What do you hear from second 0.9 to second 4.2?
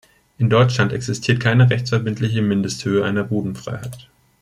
existiert keine rechtsverbindliche Mindesthöhe einer Bodenfreiheit.